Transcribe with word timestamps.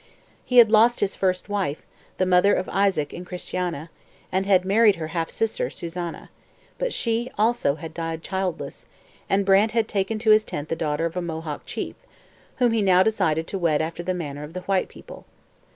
He 0.43 0.57
had 0.57 0.71
lost 0.71 0.99
his 0.99 1.15
first 1.15 1.47
wife, 1.47 1.83
the 2.17 2.25
mother 2.25 2.55
of 2.55 2.67
Isaac 2.69 3.13
and 3.13 3.23
Christiana, 3.23 3.91
and 4.31 4.47
had 4.47 4.65
married 4.65 4.95
her 4.95 5.09
half 5.09 5.29
sister, 5.29 5.69
Susanna; 5.69 6.31
but 6.79 6.91
she 6.91 7.29
also 7.37 7.75
had 7.75 7.93
died 7.93 8.23
childless, 8.23 8.87
and 9.29 9.45
Brant 9.45 9.73
had 9.73 9.87
taken 9.87 10.17
to 10.17 10.31
his 10.31 10.43
tent 10.43 10.69
the 10.69 10.75
daughter 10.75 11.05
of 11.05 11.15
a 11.17 11.21
Mohawk 11.21 11.67
chief, 11.67 11.93
whom 12.55 12.71
he 12.71 12.81
now 12.81 13.03
decided 13.03 13.45
to 13.45 13.59
wed 13.59 13.79
after 13.79 14.01
the 14.01 14.15
manner 14.15 14.41
of 14.41 14.53
the 14.53 14.61
white 14.61 14.89
people. 14.89 15.27